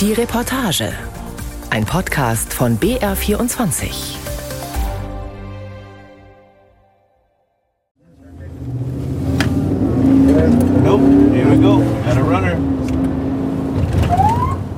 [0.00, 0.94] Die Reportage.
[1.68, 3.90] Ein Podcast von BR24.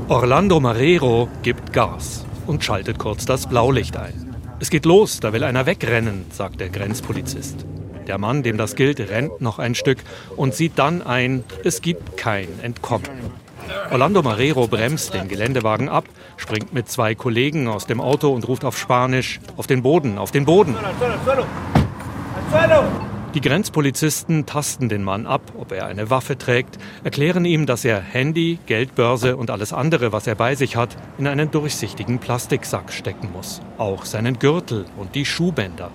[0.08, 4.34] Orlando Marrero gibt Gas und schaltet kurz das Blaulicht ein.
[4.58, 7.64] Es geht los, da will einer wegrennen, sagt der Grenzpolizist.
[8.08, 9.98] Der Mann, dem das gilt, rennt noch ein Stück
[10.34, 13.41] und sieht dann ein, es gibt kein Entkommen.
[13.90, 16.04] Orlando Marrero bremst den Geländewagen ab,
[16.36, 20.30] springt mit zwei Kollegen aus dem Auto und ruft auf Spanisch, auf den Boden, auf
[20.30, 20.76] den Boden.
[23.34, 27.98] Die Grenzpolizisten tasten den Mann ab, ob er eine Waffe trägt, erklären ihm, dass er
[27.98, 33.30] Handy, Geldbörse und alles andere, was er bei sich hat, in einen durchsichtigen Plastiksack stecken
[33.32, 33.62] muss.
[33.78, 35.90] Auch seinen Gürtel und die Schuhbänder.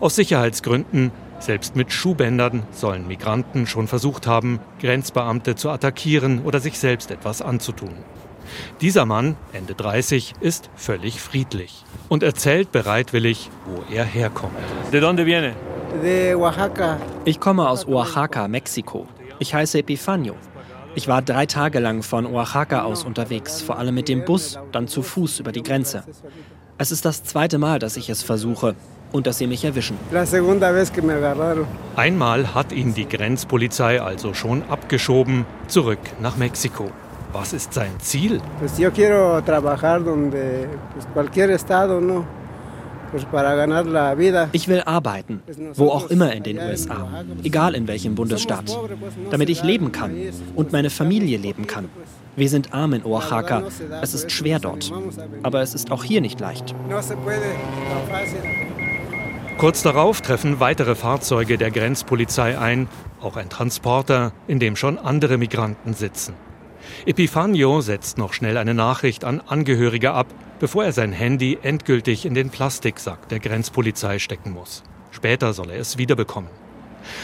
[0.00, 1.12] Aus Sicherheitsgründen
[1.42, 7.42] selbst mit Schuhbändern sollen Migranten schon versucht haben, Grenzbeamte zu attackieren oder sich selbst etwas
[7.42, 7.94] anzutun.
[8.80, 14.56] Dieser Mann, Ende 30, ist völlig friedlich und erzählt bereitwillig, wo er herkommt.
[14.92, 15.54] ¿De dónde viene?
[16.02, 16.98] De Oaxaca.
[17.24, 19.06] Ich komme aus Oaxaca, Mexiko.
[19.38, 20.34] Ich heiße Epifanio.
[20.94, 24.88] Ich war drei Tage lang von Oaxaca aus unterwegs, vor allem mit dem Bus, dann
[24.88, 26.04] zu Fuß über die Grenze.
[26.78, 28.74] Es ist das zweite Mal, dass ich es versuche
[29.12, 29.96] und dass sie mich erwischen.
[31.96, 36.90] Einmal hat ihn die Grenzpolizei also schon abgeschoben, zurück nach Mexiko.
[37.32, 38.40] Was ist sein Ziel?
[44.52, 45.42] Ich will arbeiten,
[45.74, 48.78] wo auch immer in den USA, egal in welchem Bundesstaat,
[49.30, 50.14] damit ich leben kann
[50.54, 51.88] und meine Familie leben kann.
[52.36, 53.64] Wir sind arm in Oaxaca.
[54.00, 54.90] Es ist schwer dort.
[55.42, 56.74] Aber es ist auch hier nicht leicht.
[59.58, 62.88] Kurz darauf treffen weitere Fahrzeuge der Grenzpolizei ein,
[63.20, 66.34] auch ein Transporter, in dem schon andere Migranten sitzen.
[67.06, 70.26] Epifanio setzt noch schnell eine Nachricht an Angehörige ab,
[70.58, 74.82] bevor er sein Handy endgültig in den Plastiksack der Grenzpolizei stecken muss.
[75.12, 76.50] Später soll er es wiederbekommen.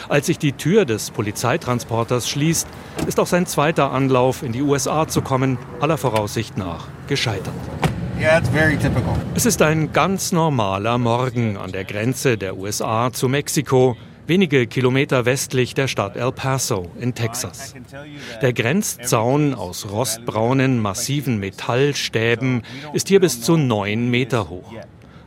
[0.09, 2.67] Als sich die Tür des Polizeitransporters schließt,
[3.07, 7.55] ist auch sein zweiter Anlauf, in die USA zu kommen, aller Voraussicht nach gescheitert.
[8.21, 9.15] Yeah, it's very typical.
[9.37, 13.97] Es ist ein ganz normaler Morgen an der Grenze der USA zu Mexiko,
[14.27, 17.77] wenige Kilometer westlich der Stadt El Paso in Texas.
[18.43, 22.63] Der Grenzzaun aus rostbraunen, massiven Metallstäben
[22.93, 24.73] ist hier bis zu neun Meter hoch.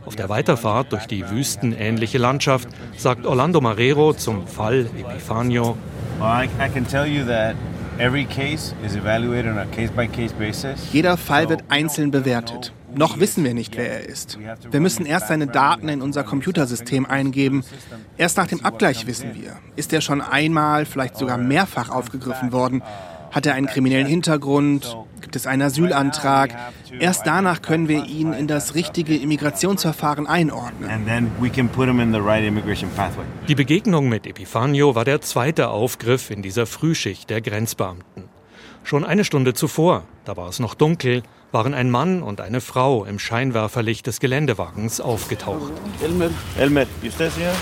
[0.06, 5.78] Auf der Weiterfahrt durch die wüstenähnliche Landschaft sagt Orlando Marrero zum Fall Epifanio,
[6.20, 7.56] Well, I, I can tell you that
[8.00, 10.92] every case is evaluated on a case-by-case basis.
[10.92, 12.74] Jeder Fall wird einzeln bewertet.
[12.96, 14.38] Noch wissen wir nicht, wer er ist.
[14.70, 17.64] Wir müssen erst seine Daten in unser Computersystem eingeben.
[18.18, 22.82] Erst nach dem Abgleich wissen wir, ist er schon einmal, vielleicht sogar mehrfach aufgegriffen worden.
[23.32, 24.98] Hat er einen kriminellen Hintergrund?
[25.22, 26.54] Gibt es einen Asylantrag?
[27.00, 30.90] Erst danach können wir ihn in das richtige Immigrationsverfahren einordnen.
[33.48, 38.11] Die Begegnung mit Epifanio war der zweite Aufgriff in dieser Frühschicht der Grenzbeamten.
[38.84, 43.06] Schon eine Stunde zuvor, da war es noch dunkel, waren ein Mann und eine Frau
[43.06, 45.72] im Scheinwerferlicht des Geländewagens aufgetaucht.
[46.02, 46.30] Elmer.
[46.58, 47.54] Elmer, ¿y usted, señor?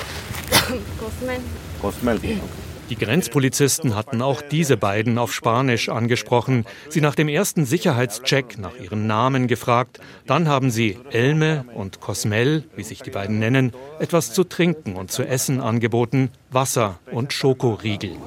[1.81, 2.17] Cosmel.
[2.17, 2.37] Okay.
[2.89, 8.75] Die Grenzpolizisten hatten auch diese beiden auf Spanisch angesprochen, sie nach dem ersten Sicherheitscheck nach
[8.75, 9.99] ihren Namen gefragt.
[10.25, 15.11] Dann haben sie Elme und Cosmel, wie sich die beiden nennen, etwas zu trinken und
[15.11, 18.17] zu essen angeboten, Wasser und Schokoriegel.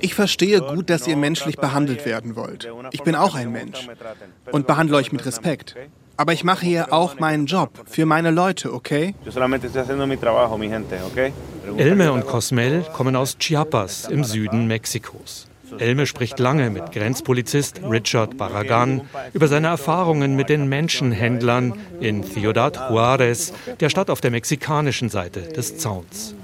[0.00, 2.68] Ich verstehe gut, dass ihr menschlich behandelt werden wollt.
[2.90, 3.88] Ich bin auch ein Mensch
[4.50, 5.76] und behandle euch mit Respekt.
[6.18, 9.14] Aber ich mache hier auch meinen Job für meine Leute, okay?
[11.76, 15.46] Elme und Cosmel kommen aus Chiapas im Süden Mexikos.
[15.78, 19.02] Elme spricht lange mit Grenzpolizist Richard Barragan
[19.32, 25.42] über seine Erfahrungen mit den Menschenhändlern in Ciudad Juárez, der Stadt auf der mexikanischen Seite
[25.42, 26.34] des Zauns.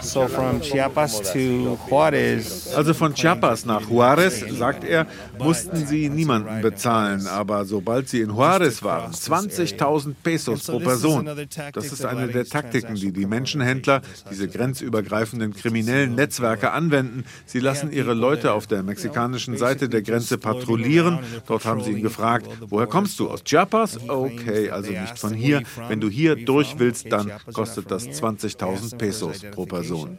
[0.00, 5.06] So from Chiapas to Juarez, Also von Chiapas nach Juarez, sagt er,
[5.38, 7.26] mussten sie niemanden bezahlen.
[7.26, 11.28] Aber sobald sie in Juarez waren, 20.000 Pesos pro Person.
[11.74, 14.00] Das ist eine der Taktiken, die die Menschenhändler,
[14.30, 17.24] diese grenzübergreifenden kriminellen Netzwerke anwenden.
[17.44, 21.18] Sie lassen ihre Leute auf der mexikanischen Seite der Grenze patrouillieren.
[21.46, 23.28] Dort haben sie ihn gefragt, woher kommst du?
[23.28, 23.98] Aus Chiapas?
[24.08, 25.62] Okay, also nicht von hier.
[25.88, 30.18] Wenn du hier durch willst, dann kostet das 20.000 Pesos pro Person.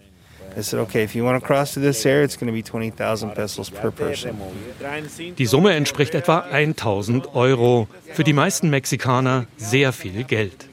[0.57, 2.63] I said, okay, if you want to cross to this area, it's going to be
[2.63, 4.31] 20,000 pesos per person.
[5.37, 7.87] Die Summe entspricht etwa 1000 Euro.
[8.13, 10.67] Für die meisten Mexikaner sehr viel Geld.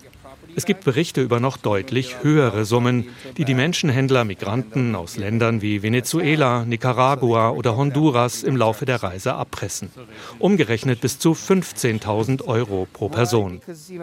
[0.57, 5.83] Es gibt Berichte über noch deutlich höhere Summen, die die Menschenhändler Migranten aus Ländern wie
[5.83, 9.91] Venezuela, Nicaragua oder Honduras im Laufe der Reise abpressen.
[10.39, 13.61] Umgerechnet bis zu 15.000 Euro pro Person.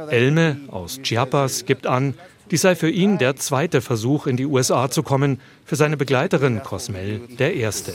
[0.10, 2.16] Elme aus Chiapas gibt an,
[2.52, 5.40] dies sei für ihn der zweite Versuch, in die USA zu kommen,
[5.72, 7.94] für seine Begleiterin Cosmel der erste.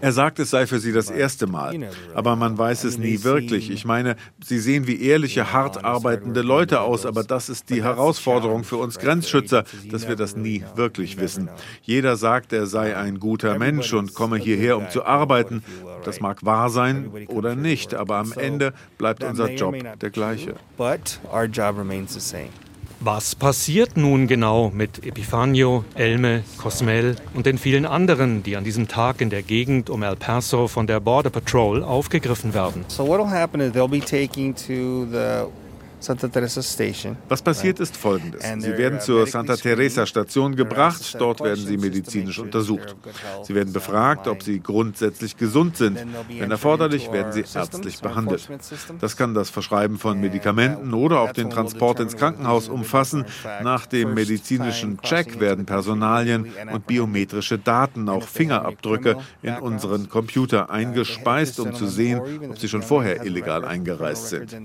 [0.00, 1.90] Er sagt, es sei für sie das erste Mal.
[2.12, 3.70] Aber man weiß es nie wirklich.
[3.70, 8.64] Ich meine, sie sehen wie ehrliche, hart arbeitende Leute aus, aber das ist die Herausforderung
[8.64, 11.50] für uns Grenzschützer, dass wir das nie wirklich wissen.
[11.82, 15.62] Jeder sagt, er sei ein guter Mensch und komme hierher, um zu arbeiten.
[16.04, 20.56] Das mag wahr sein oder nicht, aber am Ende bleibt unser Job der gleiche.
[23.06, 28.88] Was passiert nun genau mit Epifanio, Elme, Cosmel und den vielen anderen, die an diesem
[28.88, 32.84] Tag in der Gegend um El Paso von der Border Patrol aufgegriffen werden?
[32.88, 35.46] So what will happen is they'll be taking to the
[35.98, 37.16] Santa Teresa Station.
[37.28, 38.42] Was passiert ist folgendes.
[38.58, 42.94] Sie werden zur Santa Teresa Station gebracht, dort werden sie medizinisch untersucht.
[43.42, 45.98] Sie werden befragt, ob sie grundsätzlich gesund sind.
[46.28, 48.48] Wenn erforderlich, werden sie ärztlich behandelt.
[49.00, 53.24] Das kann das Verschreiben von Medikamenten oder auch den Transport ins Krankenhaus umfassen.
[53.62, 61.58] Nach dem medizinischen Check werden Personalien und biometrische Daten, auch Fingerabdrücke, in unseren Computer eingespeist,
[61.58, 62.20] um zu sehen,
[62.50, 64.56] ob sie schon vorher illegal eingereist sind.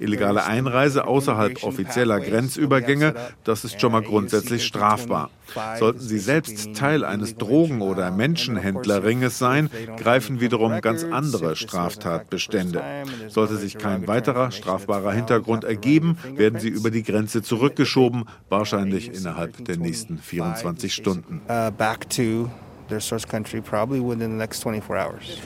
[0.00, 3.14] Illegale Einreise Einreise außerhalb offizieller Grenzübergänge,
[3.44, 5.30] das ist schon mal grundsätzlich strafbar.
[5.78, 12.82] Sollten Sie selbst Teil eines Drogen- oder Menschenhändlerringes sein, greifen wiederum ganz andere Straftatbestände.
[13.28, 19.62] Sollte sich kein weiterer strafbarer Hintergrund ergeben, werden Sie über die Grenze zurückgeschoben, wahrscheinlich innerhalb
[19.66, 21.42] der nächsten 24 Stunden.
[22.88, 25.38] Their source country probably within the next 24 hours.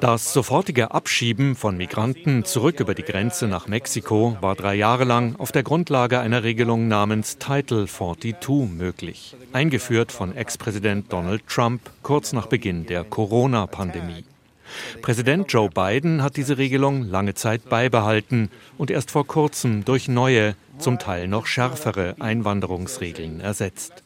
[0.00, 5.36] Das sofortige Abschieben von Migranten zurück über die Grenze nach Mexiko war drei Jahre lang
[5.36, 12.32] auf der Grundlage einer Regelung namens Title 42 möglich, eingeführt von Ex-Präsident Donald Trump kurz
[12.32, 14.24] nach Beginn der Corona-Pandemie.
[15.02, 20.54] Präsident Joe Biden hat diese Regelung lange Zeit beibehalten und erst vor kurzem durch neue,
[20.78, 24.01] zum Teil noch schärfere Einwanderungsregeln ersetzt.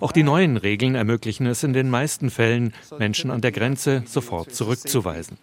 [0.00, 4.54] Auch die neuen Regeln ermöglichen es in den meisten Fällen, Menschen an der Grenze sofort
[4.54, 5.38] zurückzuweisen.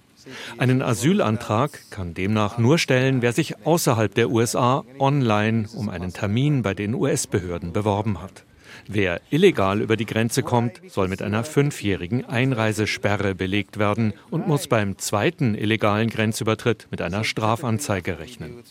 [0.57, 6.63] Einen Asylantrag kann demnach nur stellen, wer sich außerhalb der USA online um einen Termin
[6.63, 8.44] bei den US-Behörden beworben hat.
[8.87, 14.67] Wer illegal über die Grenze kommt, soll mit einer fünfjährigen Einreisesperre belegt werden und muss
[14.67, 18.63] beim zweiten illegalen Grenzübertritt mit einer Strafanzeige rechnen.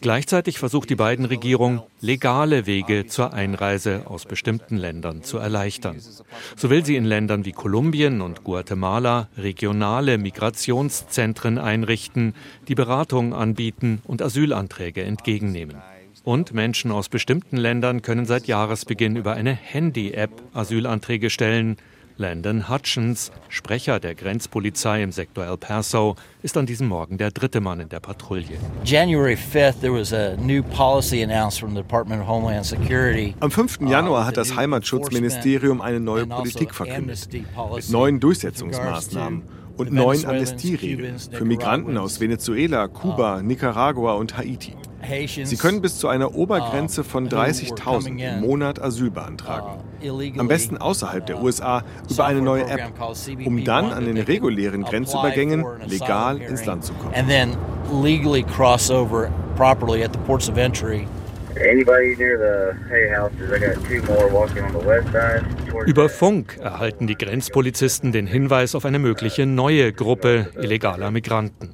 [0.00, 5.96] Gleichzeitig versucht die beiden Regierung, legale Wege zur Einreise aus bestimmten Ländern zu erleichtern.
[6.56, 12.34] So will sie in Ländern wie Kolumbien und Guatemala regionale Migrationszentren einrichten,
[12.68, 15.76] die Beratung anbieten und Asylanträge entgegennehmen.
[16.24, 21.76] Und Menschen aus bestimmten Ländern können seit Jahresbeginn über eine Handy-App Asylanträge stellen.
[22.18, 27.60] Landon Hutchins, Sprecher der Grenzpolizei im Sektor El Paso, ist an diesem Morgen der dritte
[27.60, 28.58] Mann in der Patrouille.
[28.84, 33.36] January 5th there was a new policy announced from the Department of Homeland Security.
[33.38, 33.82] Am 5.
[33.88, 39.44] Januar hat das Heimatschutzministerium eine neue Politik verkündet mit neuen Durchsetzungsmaßnahmen
[39.76, 44.74] und neuen Amnestieregeln für Migranten aus Venezuela, Kuba, Nicaragua und Haiti.
[45.44, 49.80] Sie können bis zu einer Obergrenze von 30.000 im Monat Asyl beantragen.
[50.36, 52.92] Am besten außerhalb der USA über eine neue App,
[53.44, 57.14] um dann an den regulären Grenzübergängen legal ins Land zu kommen.
[65.86, 71.70] Über Funk erhalten die Grenzpolizisten den Hinweis auf eine mögliche neue Gruppe illegaler Migranten.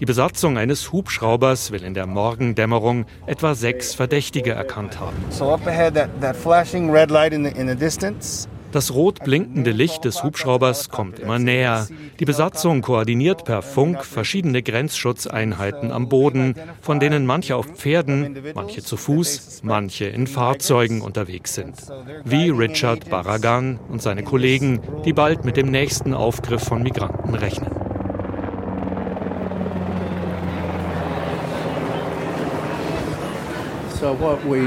[0.00, 5.16] Die Besatzung eines Hubschraubers will in der Morgendämmerung etwa sechs Verdächtige erkannt haben.
[8.70, 11.88] Das rot blinkende Licht des Hubschraubers kommt immer näher.
[12.20, 18.82] Die Besatzung koordiniert per Funk verschiedene Grenzschutzeinheiten am Boden, von denen manche auf Pferden, manche
[18.82, 21.76] zu Fuß, manche in Fahrzeugen unterwegs sind.
[22.24, 27.77] Wie Richard Barragan und seine Kollegen, die bald mit dem nächsten Aufgriff von Migranten rechnen.
[34.00, 34.60] So what we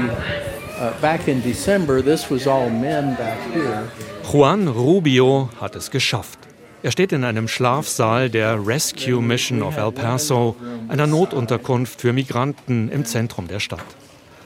[0.78, 3.88] uh, back in December, this was all men back here.
[4.30, 6.38] Juan Rubio hat es geschafft.
[6.82, 10.56] Er steht in einem Schlafsaal der Rescue Mission of El Paso,
[10.88, 13.84] einer Notunterkunft für Migranten im Zentrum der Stadt.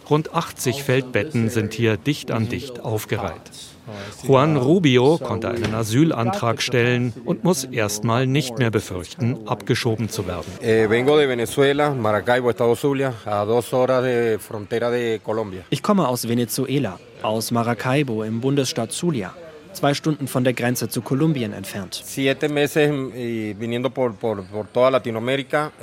[0.09, 3.51] Rund 80 Feldbetten sind hier dicht an dicht aufgereiht.
[4.27, 10.47] Juan Rubio konnte einen Asylantrag stellen und muss erstmal nicht mehr befürchten, abgeschoben zu werden.
[10.63, 10.89] Eh,
[15.71, 19.35] ich komme aus Venezuela, aus Maracaibo im Bundesstaat Zulia
[19.77, 22.03] zwei Stunden von der Grenze zu Kolumbien entfernt.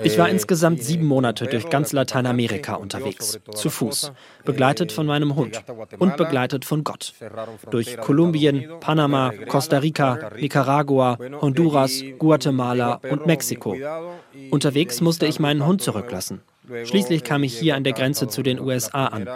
[0.04, 4.12] Ich war insgesamt sieben Monate durch ganz Lateinamerika unterwegs, zu Fuß,
[4.44, 5.64] begleitet von meinem Hund
[6.00, 7.14] und begleitet von Gott.
[7.70, 13.76] Durch Kolumbien, Panama, Costa Rica, Nicaragua, Honduras, Guatemala und Mexiko.
[14.50, 16.42] Unterwegs musste ich meinen Hund zurücklassen.
[16.86, 19.28] Schließlich kam ich hier an der Grenze zu den USA an.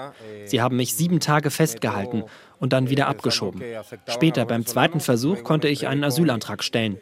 [0.46, 2.24] Sie haben mich sieben Tage festgehalten
[2.60, 3.62] und dann wieder abgeschoben.
[4.08, 6.98] Später, beim zweiten Versuch, konnte ich einen Asylantrag stellen.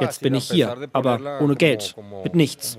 [0.00, 2.78] Jetzt bin ich hier, aber ohne Geld, mit nichts.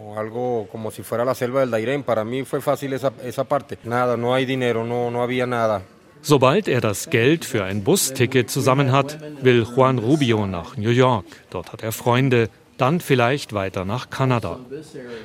[6.22, 11.26] Sobald er das Geld für ein Busticket zusammen hat, will Juan Rubio nach New York.
[11.52, 14.60] Dort hat er Freunde, dann vielleicht weiter nach Kanada.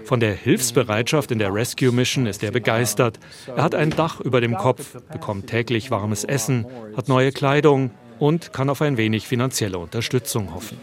[0.04, 3.18] Von der Hilfsbereitschaft in der Rescue Mission ist er begeistert.
[3.54, 6.66] Er hat ein Dach über dem Kopf, bekommt täglich warmes Essen,
[6.96, 7.90] hat neue Kleidung
[8.20, 10.78] und kann auf ein wenig finanzielle Unterstützung hoffen.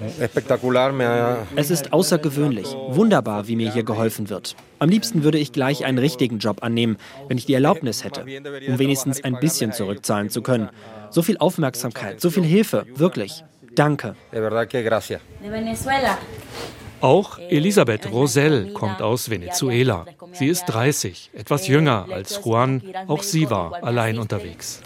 [1.55, 4.55] Es ist außergewöhnlich, wunderbar, wie mir hier geholfen wird.
[4.79, 6.97] Am liebsten würde ich gleich einen richtigen Job annehmen,
[7.27, 8.21] wenn ich die Erlaubnis hätte,
[8.67, 10.69] um wenigstens ein bisschen zurückzahlen zu können.
[11.12, 13.43] So viel Aufmerksamkeit, so viel Hilfe, wirklich.
[13.77, 14.13] Danke.
[14.31, 15.22] De verdad que gracias.
[15.39, 16.17] De Venezuela.
[17.01, 20.06] Auch Elisabeth Rosell kommt aus Venezuela.
[20.34, 22.82] Sie ist 30, etwas jünger als Juan.
[23.08, 24.82] Auch sie war allein unterwegs.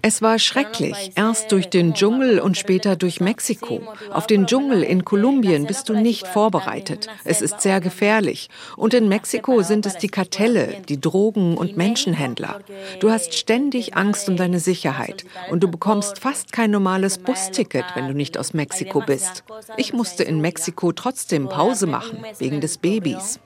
[0.00, 3.80] Es war schrecklich, erst durch den Dschungel und später durch Mexiko.
[4.12, 7.08] Auf den Dschungel in Kolumbien bist du nicht vorbereitet.
[7.24, 8.48] Es ist sehr gefährlich.
[8.76, 12.60] Und in Mexiko sind es die Kartelle, die Drogen- und Menschenhändler.
[13.00, 18.06] Du hast ständig Angst um deine Sicherheit und du bekommst fast kein normales Busticket, wenn
[18.06, 19.44] du nicht aus Mexiko Mexiko bist.
[19.76, 23.40] Ich musste in Mexiko trotzdem Pause machen, wegen des Babys.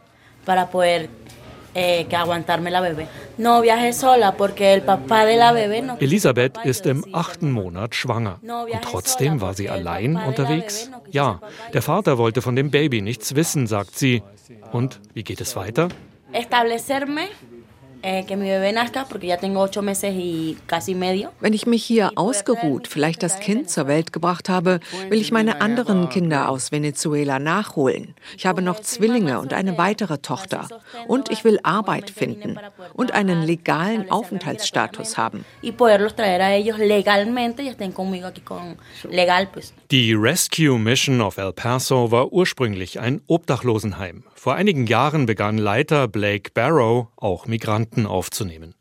[1.74, 2.04] Eh,
[6.00, 8.40] Elisabeth ist im achten Monat schwanger.
[8.42, 10.90] Und trotzdem war sie allein unterwegs?
[11.10, 11.40] Ja,
[11.72, 14.22] der Vater wollte von dem Baby nichts wissen, sagt sie.
[14.72, 15.88] Und wie geht es weiter?
[21.40, 25.60] Wenn ich mich hier ausgeruht, vielleicht das Kind zur Welt gebracht habe, will ich meine
[25.60, 28.14] anderen Kinder aus Venezuela nachholen.
[28.36, 30.68] Ich habe noch Zwillinge und eine weitere Tochter.
[31.06, 32.58] Und ich will Arbeit finden
[32.94, 35.44] und einen legalen Aufenthaltsstatus haben.
[39.92, 44.24] Die Rescue Mission of El Paso war ursprünglich ein Obdachlosenheim.
[44.34, 48.74] Vor einigen Jahren begann Leiter Blake Barrow auch Migranten aufzunehmen.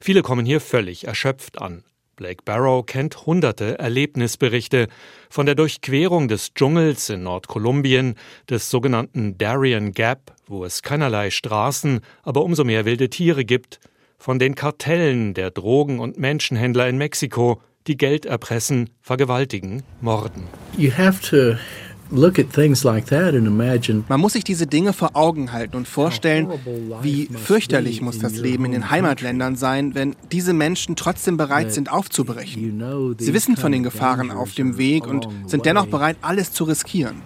[0.00, 1.82] Viele kommen hier völlig erschöpft an.
[2.14, 4.86] Blake Barrow kennt hunderte Erlebnisberichte
[5.28, 8.14] von der Durchquerung des Dschungels in Nordkolumbien,
[8.48, 13.80] des sogenannten Darien Gap, wo es keinerlei Straßen, aber umso mehr wilde Tiere gibt,
[14.16, 20.44] von den Kartellen der Drogen- und Menschenhändler in Mexiko, die Geld erpressen, vergewaltigen, morden.
[20.76, 21.58] You have to
[24.08, 26.48] man muss sich diese Dinge vor Augen halten und vorstellen,
[27.00, 31.90] wie fürchterlich muss das Leben in den Heimatländern sein, wenn diese Menschen trotzdem bereit sind,
[31.90, 33.16] aufzubrechen.
[33.18, 37.22] Sie wissen von den Gefahren auf dem Weg und sind dennoch bereit, alles zu riskieren.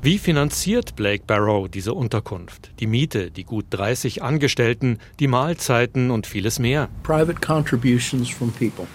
[0.00, 2.70] Wie finanziert Blake Barrow diese Unterkunft?
[2.78, 6.88] Die Miete, die gut 30 Angestellten, die Mahlzeiten und vieles mehr.
[7.02, 8.86] Private contributions from people.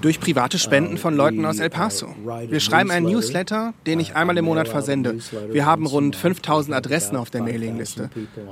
[0.00, 2.08] Durch private Spenden von Leuten aus El Paso.
[2.48, 5.18] Wir schreiben einen Newsletter, den ich einmal im Monat versende.
[5.52, 8.10] Wir haben rund 5000 Adressen auf der Mailingliste.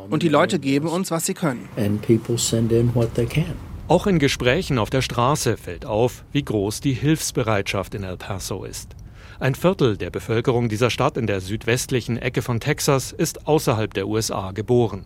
[0.09, 1.69] Und die Leute geben uns, was sie können.
[3.89, 8.63] Auch in Gesprächen auf der Straße fällt auf, wie groß die Hilfsbereitschaft in El Paso
[8.63, 8.95] ist.
[9.43, 14.07] Ein Viertel der Bevölkerung dieser Stadt in der südwestlichen Ecke von Texas ist außerhalb der
[14.07, 15.05] USA geboren.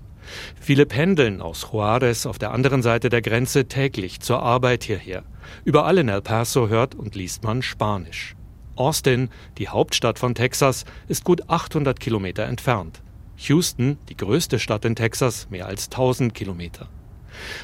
[0.60, 5.22] Viele pendeln aus Juarez auf der anderen Seite der Grenze täglich zur Arbeit hierher.
[5.64, 8.36] Überall in El Paso hört und liest man Spanisch.
[8.74, 13.00] Austin, die Hauptstadt von Texas, ist gut 800 Kilometer entfernt.
[13.38, 16.90] Houston, die größte Stadt in Texas, mehr als 1000 Kilometer.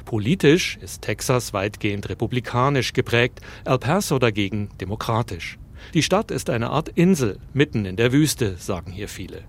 [0.06, 5.58] Politisch ist Texas weitgehend republikanisch geprägt, El Paso dagegen demokratisch.
[5.94, 9.42] Die Stadt ist eine Art Insel mitten in der Wüste, sagen hier viele.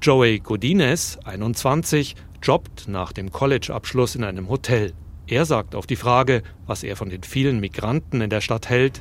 [0.00, 4.92] Joey Godinez, 21, jobbt nach dem College-Abschluss in einem Hotel.
[5.28, 9.00] Er sagt auf die Frage, was er von den vielen Migranten in der Stadt hält.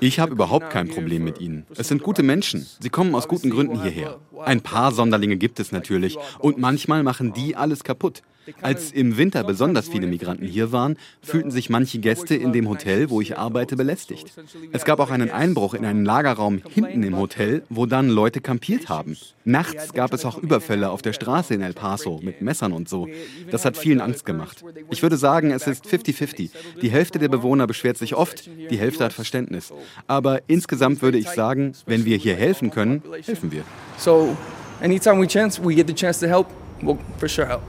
[0.00, 1.66] Ich habe überhaupt kein Problem mit ihnen.
[1.76, 2.66] Es sind gute Menschen.
[2.78, 4.20] Sie kommen aus guten Gründen hierher.
[4.44, 8.22] Ein paar Sonderlinge gibt es natürlich und manchmal machen die alles kaputt.
[8.60, 13.10] Als im Winter besonders viele Migranten hier waren, fühlten sich manche Gäste in dem Hotel,
[13.10, 14.32] wo ich arbeite, belästigt.
[14.72, 18.88] Es gab auch einen Einbruch in einen Lagerraum hinten im Hotel, wo dann Leute kampiert
[18.88, 19.16] haben.
[19.44, 23.08] Nachts gab es auch Überfälle auf der Straße in El Paso mit Messern und so.
[23.50, 24.64] Das hat vielen Angst gemacht.
[24.90, 26.50] Ich würde sagen, es ist 50-50.
[26.80, 29.72] Die Hälfte der Bewohner beschwert sich oft, die Hälfte hat Verständnis.
[30.06, 33.64] Aber insgesamt würde ich sagen, wenn wir hier helfen können, helfen wir.
[33.98, 34.36] So,
[34.80, 36.46] anytime we chance, we get the chance to help,
[36.82, 37.62] we'll for sure help.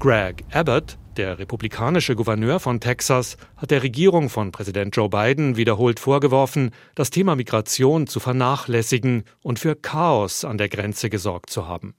[0.00, 6.00] Greg Abbott, der republikanische Gouverneur von Texas, hat der Regierung von Präsident Joe Biden wiederholt
[6.00, 11.94] vorgeworfen, das Thema Migration zu vernachlässigen und für Chaos an der Grenze gesorgt zu haben.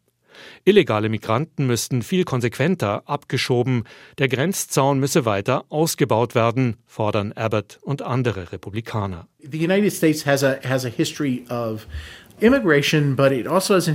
[0.66, 3.84] Illegale Migranten müssten viel konsequenter abgeschoben,
[4.18, 9.28] der Grenzzaun müsse weiter ausgebaut werden, fordern Abbott und andere Republikaner.
[9.40, 11.86] The United States has a has a history of
[13.48, 13.92] also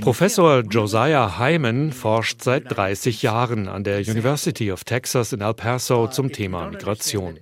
[0.00, 6.06] Professor Josiah Hyman forscht seit 30 Jahren an der University of Texas in El Paso
[6.06, 7.38] zum Thema Migration.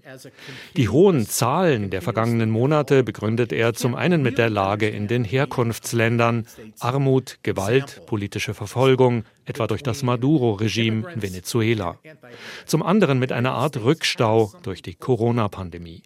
[0.76, 5.24] Die hohen Zahlen der vergangenen Monate begründet er zum einen mit der Lage in den
[5.24, 6.46] Herkunftsländern,
[6.80, 11.98] Armut, Gewalt, politische Verfolgung, etwa durch das Maduro-Regime in Venezuela.
[12.64, 16.02] Zum anderen mit einer Art Rückstau durch die Corona-Pandemie.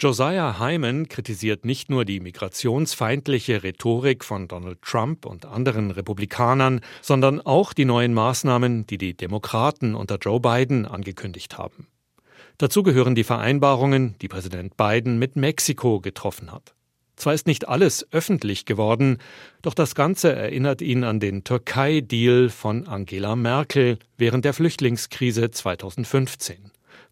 [0.00, 7.42] Josiah Hyman kritisiert nicht nur die migrationsfeindliche Rhetorik von Donald Trump und anderen Republikanern, sondern
[7.42, 11.86] auch die neuen Maßnahmen, die die Demokraten unter Joe Biden angekündigt haben.
[12.56, 16.74] Dazu gehören die Vereinbarungen, die Präsident Biden mit Mexiko getroffen hat.
[17.16, 19.18] Zwar ist nicht alles öffentlich geworden,
[19.60, 26.70] doch das Ganze erinnert ihn an den Türkei-Deal von Angela Merkel während der Flüchtlingskrise 2015.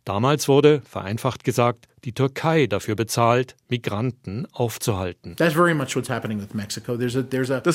[0.09, 5.37] Damals wurde, vereinfacht gesagt, die Türkei dafür bezahlt, Migranten aufzuhalten.
[5.37, 5.55] Das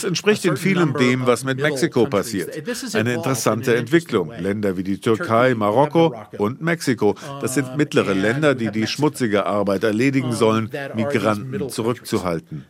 [0.03, 2.49] entspricht in vielem dem, was mit Mexiko passiert.
[2.95, 4.31] Eine interessante Entwicklung.
[4.31, 9.83] Länder wie die Türkei, Marokko und Mexiko, das sind mittlere Länder, die die schmutzige Arbeit
[9.83, 12.65] erledigen sollen, Migranten zurückzuhalten.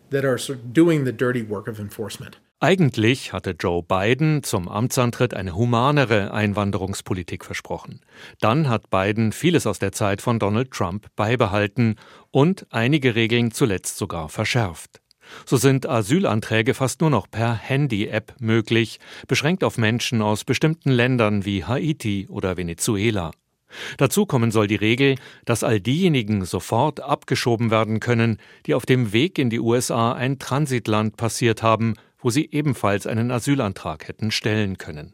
[2.63, 7.99] Eigentlich hatte Joe Biden zum Amtsantritt eine humanere Einwanderungspolitik versprochen.
[8.39, 11.97] Dann hat Biden vieles aus der Zeit von Donald Trump beibehalten
[12.31, 15.01] und einige Regeln zuletzt sogar verschärft.
[15.45, 21.43] So sind Asylanträge fast nur noch per Handy-App möglich, beschränkt auf Menschen aus bestimmten Ländern
[21.43, 23.31] wie Haiti oder Venezuela.
[23.97, 29.11] Dazu kommen soll die Regel, dass all diejenigen sofort abgeschoben werden können, die auf dem
[29.11, 34.79] Weg in die USA ein Transitland passiert haben, wo sie ebenfalls einen Asylantrag hätten stellen
[34.79, 35.13] können.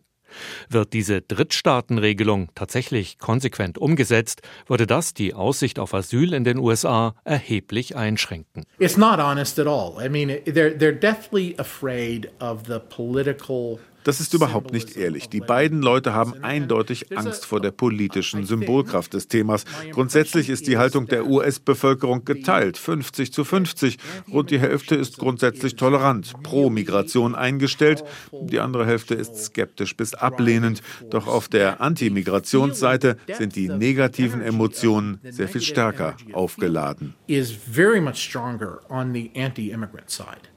[0.70, 7.16] Wird diese Drittstaatenregelung tatsächlich konsequent umgesetzt, würde das die Aussicht auf Asyl in den USA
[7.24, 8.66] erheblich einschränken.
[8.78, 9.94] It's not honest at all.
[10.04, 15.30] I mean, they're, they're deathly afraid of the political das ist überhaupt nicht ehrlich.
[15.30, 19.66] Die beiden Leute haben eindeutig Angst vor der politischen Symbolkraft des Themas.
[19.92, 23.98] Grundsätzlich ist die Haltung der US-Bevölkerung geteilt, 50 zu 50.
[24.32, 28.04] Rund die Hälfte ist grundsätzlich tolerant, pro Migration eingestellt.
[28.32, 30.82] Die andere Hälfte ist skeptisch bis ablehnend.
[31.10, 37.16] Doch auf der Anti-Migrationsseite sind die negativen Emotionen sehr viel stärker aufgeladen.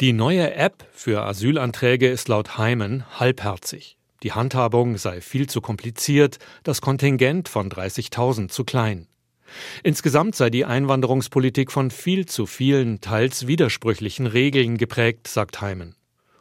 [0.01, 3.97] Die neue App für Asylanträge ist laut Hyman halb halbherzig.
[4.23, 9.09] Die Handhabung sei viel zu kompliziert, das Kontingent von 30.000 zu klein.
[9.83, 15.97] Insgesamt sei die Einwanderungspolitik von viel zu vielen, teils widersprüchlichen Regeln geprägt, sagt Heimen.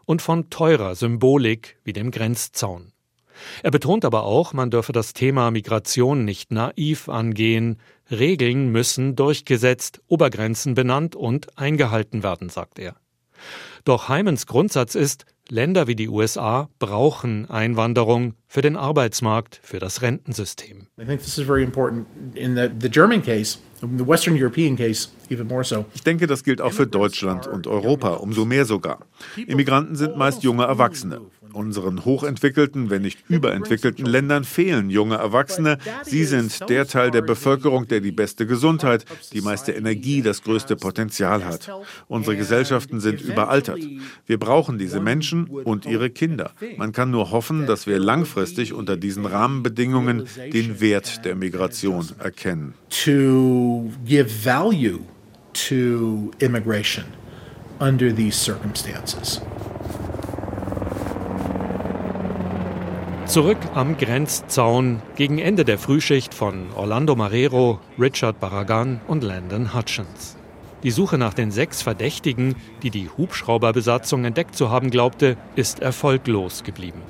[0.05, 2.93] Und von teurer Symbolik wie dem Grenzzaun.
[3.63, 7.79] Er betont aber auch, man dürfe das Thema Migration nicht naiv angehen.
[8.11, 12.95] Regeln müssen durchgesetzt, Obergrenzen benannt und eingehalten werden, sagt er.
[13.83, 20.01] Doch Heimens Grundsatz ist, Länder wie die USA brauchen Einwanderung für den Arbeitsmarkt, für das
[20.01, 20.87] Rentensystem.
[20.99, 23.57] I think this is very important in the, the German case.
[25.93, 28.99] Ich denke, das gilt auch für Deutschland und Europa, umso mehr sogar.
[29.47, 31.21] Immigranten sind meist junge Erwachsene.
[31.53, 35.77] Unseren hochentwickelten, wenn nicht überentwickelten Ländern fehlen junge Erwachsene.
[36.03, 40.75] Sie sind der Teil der Bevölkerung, der die beste Gesundheit, die meiste Energie, das größte
[40.75, 41.69] Potenzial hat.
[42.07, 43.79] Unsere Gesellschaften sind überaltert.
[44.25, 46.51] Wir brauchen diese Menschen und ihre Kinder.
[46.77, 52.73] Man kann nur hoffen, dass wir langfristig unter diesen Rahmenbedingungen den Wert der Migration erkennen.
[53.05, 54.99] To give value
[55.53, 57.05] to immigration
[57.79, 59.41] under these circumstances.
[63.31, 70.35] Zurück am Grenzzaun gegen Ende der Frühschicht von Orlando Marrero, Richard Barragan und Landon Hutchins.
[70.83, 76.65] Die Suche nach den sechs Verdächtigen, die die Hubschrauberbesatzung entdeckt zu haben glaubte, ist erfolglos
[76.65, 77.01] geblieben.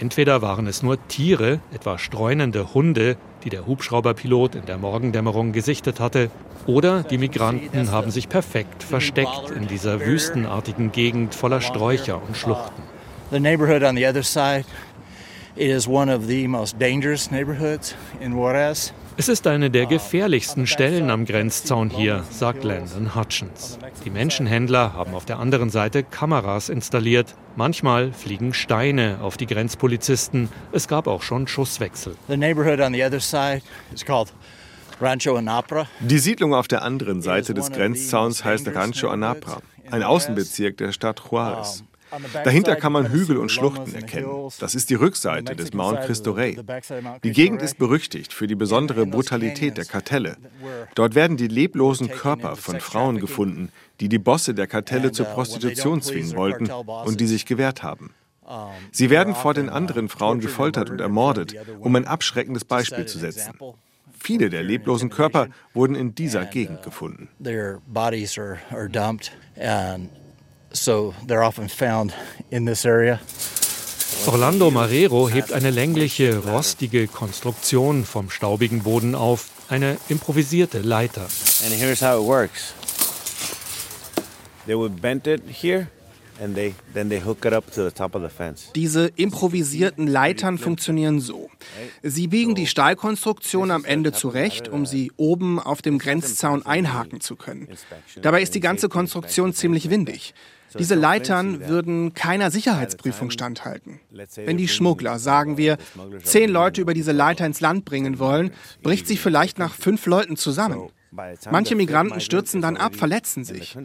[0.00, 6.00] Entweder waren es nur Tiere, etwa streunende Hunde, die der Hubschrauberpilot in der Morgendämmerung gesichtet
[6.00, 6.30] hatte,
[6.64, 12.82] oder die Migranten haben sich perfekt versteckt in dieser wüstenartigen Gegend voller Sträucher und Schluchten.
[13.30, 14.64] The neighborhood on the other side
[19.16, 23.78] Es ist eine der gefährlichsten Stellen am Grenzzaun hier, sagt Landon Hutchins.
[24.04, 27.34] Die Menschenhändler haben auf der anderen Seite Kameras installiert.
[27.56, 30.48] Manchmal fliegen Steine auf die Grenzpolizisten.
[30.72, 32.14] Es gab auch schon Schusswechsel.
[36.00, 39.60] Die Siedlung auf der anderen Seite des Grenzzauns heißt Rancho Anapra,
[39.90, 41.82] ein Außenbezirk der Stadt Juarez.
[42.44, 44.48] Dahinter kann man Hügel und Schluchten erkennen.
[44.58, 46.58] Das ist die Rückseite des Mount Cristo Rey.
[47.22, 50.36] Die Gegend ist berüchtigt für die besondere Brutalität der Kartelle.
[50.94, 53.70] Dort werden die leblosen Körper von Frauen gefunden,
[54.00, 58.14] die die Bosse der Kartelle zur Prostitution zwingen wollten und die sich gewehrt haben.
[58.90, 63.54] Sie werden vor den anderen Frauen gefoltert und ermordet, um ein abschreckendes Beispiel zu setzen.
[64.22, 67.28] Viele der leblosen Körper wurden in dieser Gegend gefunden
[70.72, 72.12] so they're often found
[72.50, 73.20] in this area.
[74.26, 81.22] Orlando Marrero hebt eine längliche, rostige Konstruktion vom staubigen Boden auf, eine improvisierte Leiter.
[81.64, 82.74] And here's how it works.
[84.66, 85.88] They would bend it here
[88.74, 91.50] diese improvisierten Leitern funktionieren so.
[92.02, 97.36] Sie biegen die Stahlkonstruktion am Ende zurecht, um sie oben auf dem Grenzzaun einhaken zu
[97.36, 97.68] können.
[98.22, 100.34] Dabei ist die ganze Konstruktion ziemlich windig.
[100.78, 104.00] Diese Leitern würden keiner Sicherheitsprüfung standhalten.
[104.36, 105.78] Wenn die Schmuggler, sagen wir,
[106.22, 108.52] zehn Leute über diese Leiter ins Land bringen wollen,
[108.82, 110.90] bricht sie vielleicht nach fünf Leuten zusammen.
[111.50, 113.76] Manche Migranten stürzen dann ab, verletzen sich.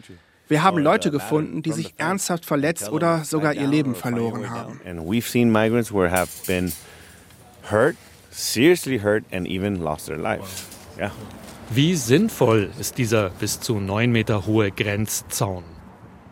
[0.48, 4.80] Wir haben Leute gefunden, die sich ernsthaft verletzt oder sogar ihr Leben verloren haben.
[11.72, 15.64] Wie sinnvoll ist dieser bis zu neun Meter hohe Grenzzaun?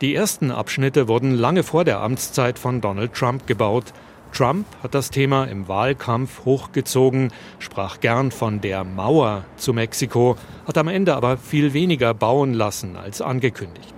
[0.03, 3.93] Die ersten Abschnitte wurden lange vor der Amtszeit von Donald Trump gebaut.
[4.33, 10.35] Trump hat das Thema im Wahlkampf hochgezogen, sprach gern von der Mauer zu Mexiko,
[10.67, 13.93] hat am Ende aber viel weniger bauen lassen als angekündigt.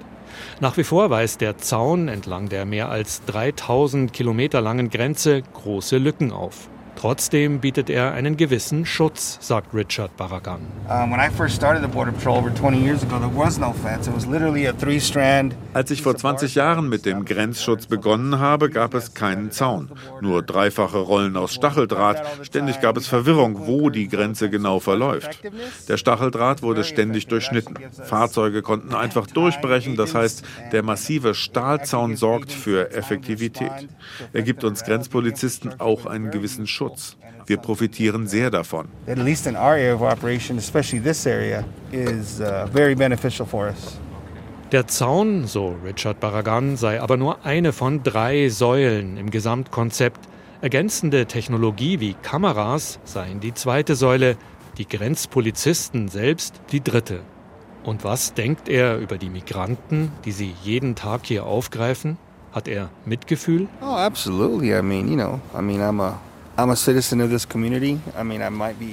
[0.59, 5.97] Nach wie vor weist der Zaun entlang der mehr als 3000 Kilometer langen Grenze große
[5.97, 6.69] Lücken auf.
[6.95, 10.61] Trotzdem bietet er einen gewissen Schutz, sagt Richard Barragan.
[15.73, 19.91] Als ich vor 20 Jahren mit dem Grenzschutz begonnen habe, gab es keinen Zaun.
[20.21, 22.23] Nur dreifache Rollen aus Stacheldraht.
[22.43, 25.41] Ständig gab es Verwirrung, wo die Grenze genau verläuft.
[25.87, 27.75] Der Stacheldraht wurde ständig durchschnitten.
[28.03, 29.95] Fahrzeuge konnten einfach durchbrechen.
[29.95, 33.89] Das heißt, der massive Stahlzaun sorgt für Effektivität.
[34.33, 36.94] Er gibt uns Grenzpolizisten auch einen gewissen Schutz.
[36.95, 37.17] Schutz.
[37.45, 38.87] Wir profitieren sehr davon.
[39.07, 39.13] Uh,
[44.71, 50.19] Der Zaun, so Richard Barragan, sei aber nur eine von drei Säulen im Gesamtkonzept.
[50.61, 54.37] Ergänzende Technologie wie Kameras seien die zweite Säule,
[54.77, 57.19] die Grenzpolizisten selbst die dritte.
[57.83, 62.17] Und was denkt er über die Migranten, die sie jeden Tag hier aufgreifen?
[62.51, 63.67] Hat er Mitgefühl?
[63.81, 64.75] Oh, absolutely.
[64.75, 66.19] I mean, you know, I mean, I'm a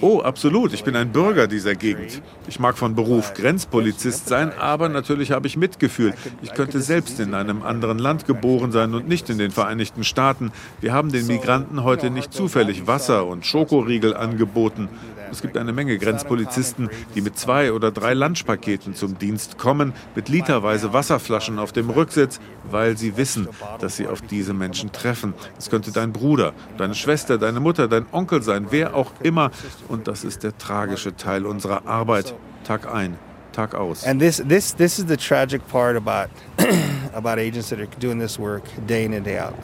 [0.00, 0.72] Oh, absolut.
[0.72, 2.20] Ich bin ein Bürger dieser Gegend.
[2.48, 6.12] Ich mag von Beruf Grenzpolizist sein, aber natürlich habe ich Mitgefühl.
[6.42, 10.50] Ich könnte selbst in einem anderen Land geboren sein und nicht in den Vereinigten Staaten.
[10.80, 14.88] Wir haben den Migranten heute nicht zufällig Wasser und Schokoriegel angeboten.
[15.32, 20.28] Es gibt eine Menge Grenzpolizisten, die mit zwei oder drei Lunchpaketen zum Dienst kommen, mit
[20.28, 22.38] literweise Wasserflaschen auf dem Rücksitz,
[22.70, 23.48] weil sie wissen,
[23.80, 25.32] dass sie auf diese Menschen treffen.
[25.58, 29.50] Es könnte dein Bruder, deine Schwester, deine Mutter, dein Onkel sein, wer auch immer.
[29.88, 33.16] Und das ist der tragische Teil unserer Arbeit, Tag ein,
[33.52, 34.04] Tag aus.
[34.06, 36.28] And this this this is the tragic part about
[37.14, 39.54] about agents that are doing this work day in and day out.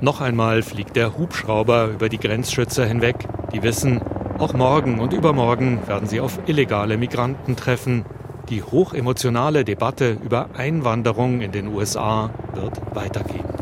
[0.00, 3.16] Noch einmal fliegt der Hubschrauber über die Grenzschützer hinweg.
[3.52, 4.02] Die wissen,
[4.38, 8.04] auch morgen und übermorgen werden sie auf illegale Migranten treffen.
[8.48, 13.55] Die hochemotionale Debatte über Einwanderung in den USA wird weitergehen.